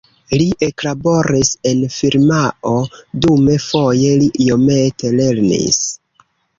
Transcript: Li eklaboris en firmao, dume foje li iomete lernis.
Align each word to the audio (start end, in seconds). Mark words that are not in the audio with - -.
Li 0.41 0.45
eklaboris 0.67 1.51
en 1.73 1.83
firmao, 1.97 2.73
dume 3.29 3.61
foje 3.69 4.19
li 4.25 4.35
iomete 4.51 5.17
lernis. 5.23 5.83